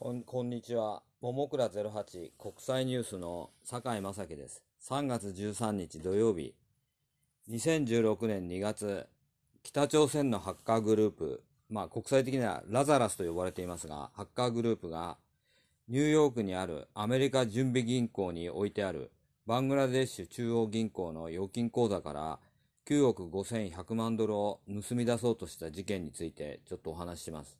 [0.00, 1.02] こんこんにちは。
[1.20, 4.62] ももくら08国際ニュースの酒井正樹です。
[4.88, 6.54] 3月13日土曜日。
[7.50, 9.08] 2016年2月、
[9.64, 15.18] 北朝鮮のハッカーグループ、まあ国際的にはラザラスと呼ばれていますが、ハッカーグループが
[15.88, 19.10] ニューヨークにあるアメリカ準備銀行に置いてある
[19.46, 22.38] バングラデシュ中央銀行の預金口座から
[22.86, 27.58] 9億5100万ドルを盗み出そうとした事件についてちょっとお話しします。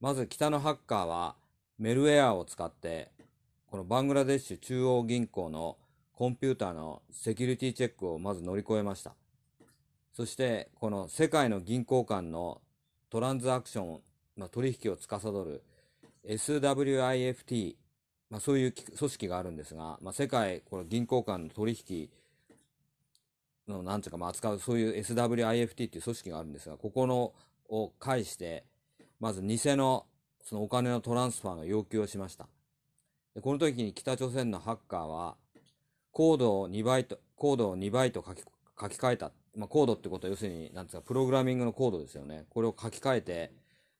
[0.00, 1.36] まず北のハッカーは
[1.78, 3.12] メルウェアを使って
[3.70, 5.76] このバングラデシュ中央銀行の
[6.12, 9.14] コンピューターのセキュリティチェックをまず乗り越えました。
[10.12, 12.60] そしてこの世界の銀行間の
[13.10, 14.00] トランザクション、
[14.36, 15.62] まあ、取引を司る
[16.26, 17.76] SWIFT、
[18.28, 22.08] まあ、そういう組織があるんですが、まあ、世界この銀行間の取引
[23.68, 27.32] のなんていうか、まあ、扱うそういう SWIFT っていう組織があるんですが、ここの
[27.68, 28.64] を介して、
[29.20, 30.06] まず偽の
[30.48, 32.48] そのお金のトランスファーの要求をしました。
[33.34, 35.36] でこの時に北朝鮮のハッカーは、
[36.10, 38.42] コードを2倍と、コードを2倍と書き
[38.80, 39.32] 書き換えた。
[39.54, 42.46] まあ、コードってことは要するに、なんですか、プログラミングのコードですよね。
[42.48, 43.52] これを書き換えて、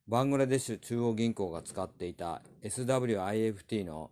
[0.06, 4.10] バングラデシュ中央銀行が使っていた SWIFT の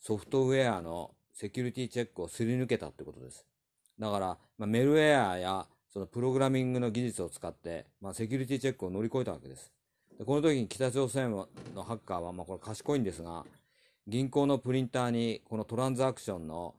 [0.00, 3.46] ソフトウェアのセキュリティチェックをすり抜けたってことです。
[3.98, 9.72] だから、まあ、メルウェアやそのプログラミングの技術を使って、まあ、セキュリティチェックを乗り越えたわけです。
[10.20, 13.46] でこの時に北朝鮮のハッカーは、まあ、これ賢いんですが、
[14.06, 16.74] 銀行のプリンターにこのトランザクションの、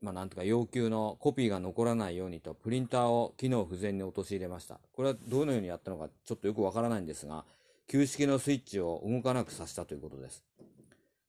[0.00, 4.78] まあ、なんとか要求のコピーが残らないようにと、プリンターを機能不全に陥れました。
[4.92, 7.44] これはどのようにやったのかちょっとよくわからないんですが、
[7.88, 10.44] 旧式のスイッチを動かなくさせたということです。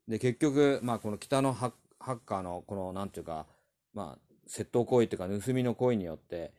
[0.07, 3.47] で、結局、まあ、この北のハッカーの、この、なんていうか、
[3.95, 6.53] まあ、窃盗行為というか、盗みの行為によって、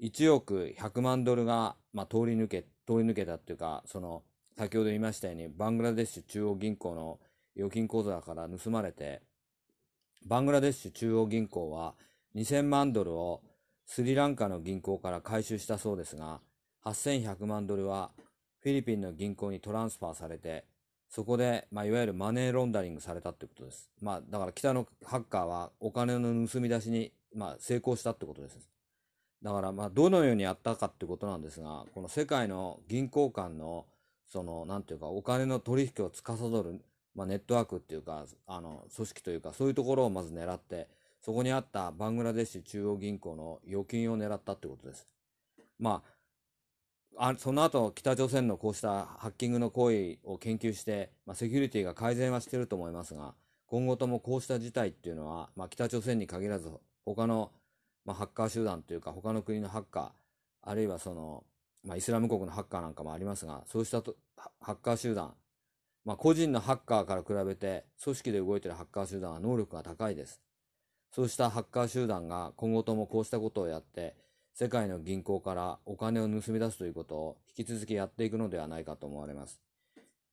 [0.00, 4.22] 1億100万ドルが、まあ、通り抜け、通り抜けたっていうか、その、
[4.56, 7.18] 先ほど言いましたように、バングラデシュ中央銀行の
[7.56, 9.22] 預金口座から盗まれて、
[10.26, 11.94] バングラデシュ中央銀行は
[12.34, 13.42] 2000万ドルを
[13.86, 16.40] スリランカの銀行から回収したそうですが、
[16.84, 18.10] 8100万ドルは
[18.60, 20.64] フィリピンの銀行にトランスファーされて、
[21.08, 23.90] そこで、まあ、いわゆるマネーロンダリングされたってことです。
[24.00, 28.58] まあ、だから北のハッカーはお金の盗み出しに、まあ、成功したってことです。
[29.42, 33.86] だから、まあ、どのようにやったかってことなんですが、この世界の銀行間の、
[34.26, 36.80] その、なんていうか、お金の取引を司る、
[37.14, 40.88] まあ、ネットワークっていうか、あの、組織というか、そういうところをまず狙って、
[41.20, 45.06] そこにあったバングラデシュ中央銀行の預金を狙ったってことです。
[45.78, 46.02] ま
[47.16, 53.34] あ、あその後、北朝鮮のこうしたハッキングの行為を研究して、まあ、セキュリティが改善はしてると思いますが、
[53.66, 56.70] 今後ともこうした事態っていうのは、まあ、北朝鮮に限らず、
[57.04, 57.50] 他の
[58.04, 60.10] まあ、ハッカー集団というか他の国のハッカー、
[60.62, 61.44] あるいはその、
[61.84, 64.16] まあ、イスラム国のハッカーなんかもありますが、そうしたと
[64.60, 65.34] ハッカー集団、
[66.04, 70.40] まあ、個人のハッカーから比べて組織で動いているハッカー集団は能力が高いです。
[71.12, 74.14] そうしたハッカー集団が今後ともこうしたことをやって、
[74.54, 79.60] 世界の銀行からお金を盗み出すということを引き続きやっていくのではないかと思われます。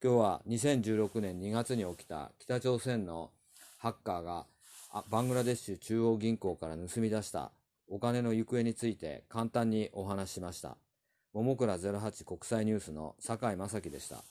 [0.04, 3.32] 今日は2016年2月に起きた北朝鮮の
[3.80, 4.46] ハッカーが
[5.10, 7.52] バングラデシュ中央銀行から盗み出した
[7.88, 10.78] お金の行方について簡単にお話ししました。
[11.34, 14.24] 桃倉08国際ニュースの坂井正樹でした。